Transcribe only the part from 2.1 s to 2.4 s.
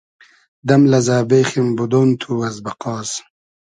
تو